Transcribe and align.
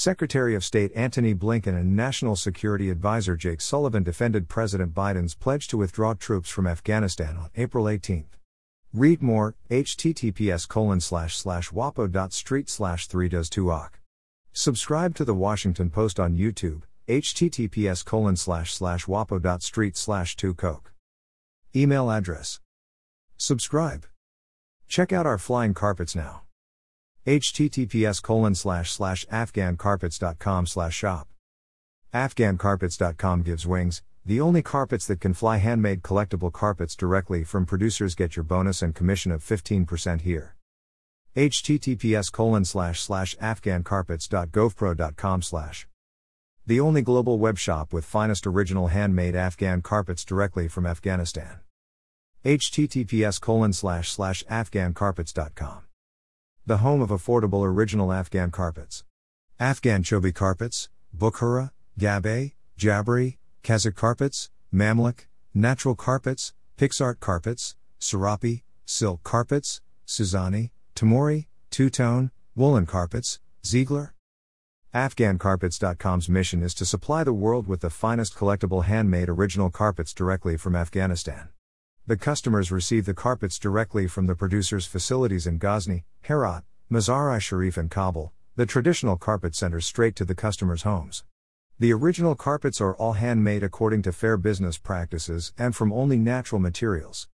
Secretary 0.00 0.54
of 0.54 0.64
State 0.64 0.90
Antony 0.94 1.34
Blinken 1.34 1.78
and 1.78 1.94
National 1.94 2.34
Security 2.34 2.88
Advisor 2.88 3.36
Jake 3.36 3.60
Sullivan 3.60 4.02
defended 4.02 4.48
President 4.48 4.94
Biden's 4.94 5.34
pledge 5.34 5.68
to 5.68 5.76
withdraw 5.76 6.14
troops 6.14 6.48
from 6.48 6.66
Afghanistan 6.66 7.36
on 7.36 7.50
April 7.54 7.86
18. 7.86 8.24
Read 8.94 9.20
more, 9.20 9.56
https 9.68 10.66
colon 10.66 11.00
slash 11.00 11.36
slash 11.36 11.68
wapo.street 11.68 12.70
slash 12.70 13.08
3 13.08 13.28
does 13.28 13.50
2 13.50 13.70
Subscribe 14.54 15.14
to 15.16 15.26
the 15.26 15.34
Washington 15.34 15.90
Post 15.90 16.18
on 16.18 16.34
YouTube, 16.34 16.84
https 17.06 18.02
colon 18.02 18.36
slash 18.36 18.72
slash 18.72 19.04
wapo.street 19.04 19.98
slash 19.98 20.34
2 20.34 20.54
coke. 20.54 20.94
Email 21.76 22.10
address. 22.10 22.58
Subscribe. 23.36 24.06
Check 24.88 25.12
out 25.12 25.26
our 25.26 25.36
flying 25.36 25.74
carpets 25.74 26.16
now. 26.16 26.44
Https 27.26 28.22
colon 28.22 28.54
slash 28.54 28.92
slash 28.92 29.26
afghancarpets.com 29.26 30.66
slash 30.66 30.94
shop. 30.94 31.28
Afghancarpets.com 32.14 33.42
gives 33.42 33.66
wings, 33.66 34.02
the 34.24 34.40
only 34.40 34.62
carpets 34.62 35.06
that 35.06 35.20
can 35.20 35.34
fly 35.34 35.58
handmade 35.58 36.02
collectible 36.02 36.52
carpets 36.52 36.96
directly 36.96 37.44
from 37.44 37.66
producers 37.66 38.14
get 38.14 38.36
your 38.36 38.44
bonus 38.44 38.82
and 38.82 38.94
commission 38.94 39.32
of 39.32 39.42
15% 39.42 40.22
here. 40.22 40.56
https 41.36 42.32
colon 42.32 42.64
slash 42.64 43.00
slash 43.00 43.36
afghancarpets.govpro.com 43.36 45.42
slash. 45.42 45.86
The 46.66 46.80
only 46.80 47.02
global 47.02 47.38
web 47.38 47.58
shop 47.58 47.92
with 47.92 48.04
finest 48.04 48.46
original 48.46 48.88
handmade 48.88 49.34
Afghan 49.34 49.82
carpets 49.82 50.24
directly 50.24 50.68
from 50.68 50.86
Afghanistan. 50.86 51.60
https 52.44 53.40
colon 53.40 53.72
slash 53.72 54.10
slash 54.10 54.44
afghancarpets.com. 54.44 55.89
The 56.70 56.76
home 56.76 57.02
of 57.02 57.08
affordable 57.08 57.66
original 57.66 58.12
Afghan 58.12 58.52
carpets. 58.52 59.02
Afghan 59.58 60.04
Chobi 60.04 60.32
carpets, 60.32 60.88
Bukhara, 61.12 61.72
Gabbeh, 61.98 62.52
Jabri, 62.78 63.38
Kazakh 63.64 63.96
carpets, 63.96 64.50
Mamluk, 64.72 65.26
natural 65.52 65.96
carpets, 65.96 66.54
Pixart 66.78 67.18
carpets, 67.18 67.74
Serapi, 67.98 68.62
silk 68.86 69.24
carpets, 69.24 69.80
Suzani, 70.06 70.70
Tamori, 70.94 71.46
two 71.70 71.90
tone, 71.90 72.30
woolen 72.54 72.86
carpets, 72.86 73.40
Ziegler. 73.66 74.14
AfghanCarpets.com's 74.94 76.28
mission 76.28 76.62
is 76.62 76.74
to 76.74 76.84
supply 76.84 77.24
the 77.24 77.32
world 77.32 77.66
with 77.66 77.80
the 77.80 77.90
finest 77.90 78.36
collectible 78.36 78.84
handmade 78.84 79.28
original 79.28 79.70
carpets 79.70 80.14
directly 80.14 80.56
from 80.56 80.76
Afghanistan. 80.76 81.48
The 82.06 82.16
customers 82.16 82.72
receive 82.72 83.04
the 83.04 83.14
carpets 83.14 83.58
directly 83.58 84.06
from 84.06 84.26
the 84.26 84.34
producer's 84.34 84.86
facilities 84.86 85.46
in 85.46 85.58
Ghazni, 85.58 86.04
Herat, 86.22 86.64
Mazar-i 86.90 87.38
Sharif, 87.38 87.76
and 87.76 87.90
Kabul, 87.90 88.32
the 88.56 88.66
traditional 88.66 89.16
carpet 89.16 89.54
centers 89.54 89.86
straight 89.86 90.16
to 90.16 90.24
the 90.24 90.34
customers' 90.34 90.82
homes. 90.82 91.24
The 91.78 91.92
original 91.92 92.34
carpets 92.34 92.80
are 92.80 92.94
all 92.96 93.12
handmade 93.12 93.62
according 93.62 94.02
to 94.02 94.12
fair 94.12 94.36
business 94.36 94.76
practices 94.76 95.52
and 95.56 95.76
from 95.76 95.92
only 95.92 96.18
natural 96.18 96.60
materials. 96.60 97.28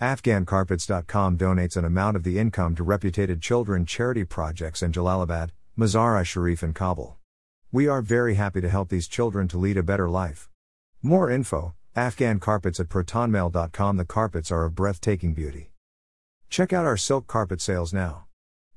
AfghanCarpets.com 0.00 1.38
donates 1.38 1.76
an 1.76 1.84
amount 1.84 2.16
of 2.16 2.24
the 2.24 2.38
income 2.38 2.74
to 2.76 2.84
reputed 2.84 3.40
children 3.40 3.86
charity 3.86 4.24
projects 4.24 4.82
in 4.82 4.92
Jalalabad, 4.92 5.50
Mazar-i 5.78 6.22
Sharif, 6.24 6.62
and 6.62 6.74
Kabul. 6.74 7.16
We 7.72 7.88
are 7.88 8.02
very 8.02 8.34
happy 8.34 8.60
to 8.60 8.68
help 8.68 8.90
these 8.90 9.08
children 9.08 9.48
to 9.48 9.58
lead 9.58 9.76
a 9.76 9.82
better 9.82 10.10
life. 10.10 10.50
More 11.00 11.30
info, 11.30 11.74
Afghan 11.96 12.40
carpets 12.40 12.80
at 12.80 12.88
protonmail.com. 12.88 13.96
The 13.96 14.04
carpets 14.04 14.50
are 14.50 14.64
of 14.64 14.74
breathtaking 14.74 15.34
beauty. 15.34 15.70
Check 16.50 16.72
out 16.72 16.84
our 16.84 16.96
silk 16.96 17.26
carpet 17.26 17.60
sales 17.60 17.92
now. 17.92 18.26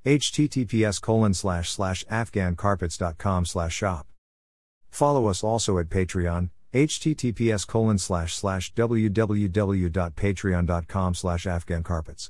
https 0.06 1.02
colon 1.02 1.34
slash 1.34 1.72
slash 1.72 2.06
afghancarpets.com 2.06 3.46
slash 3.46 3.74
shop. 3.74 4.08
Follow 4.90 5.28
us 5.28 5.44
also 5.44 5.80
at 5.80 5.90
Patreon, 5.90 6.50
https 6.74 7.68
colon 7.68 7.98
slash 7.98 8.36
slash 8.36 8.74
www.patreon.com 8.74 11.14
slash 11.14 11.46
afghancarpets. 11.46 12.26